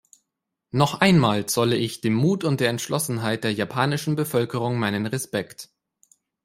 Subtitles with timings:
[0.71, 5.69] Noch einmal zolle ich dem Mut und der Entschlossenheit der japanischen Bevölkerung meinen Respekt.